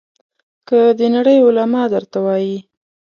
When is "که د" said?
0.67-1.01